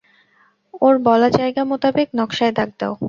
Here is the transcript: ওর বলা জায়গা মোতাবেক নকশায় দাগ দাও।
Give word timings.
ওর 0.81 0.95
বলা 0.99 1.29
জায়গা 1.29 1.61
মোতাবেক 1.63 2.07
নকশায় 2.13 2.53
দাগ 2.53 2.69
দাও। 2.79 2.93